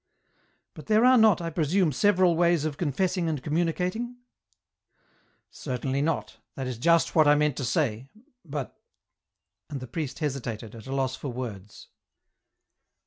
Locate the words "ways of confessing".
2.35-3.29